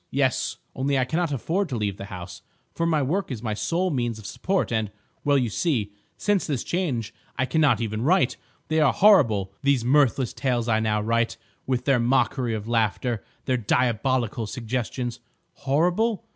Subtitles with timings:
[0.09, 0.57] "Yes.
[0.73, 2.41] Only I cannot afford to leave the house,
[2.73, 7.13] for my work is my sole means of support, and—well, you see, since this change
[7.37, 8.35] I cannot even write.
[8.69, 11.37] They are horrible, these mirthless tales I now write,
[11.67, 15.11] with their mockery of laughter, their diabolical suggestion.
[15.53, 16.25] Horrible?